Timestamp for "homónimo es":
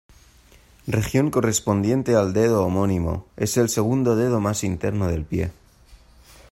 2.65-3.55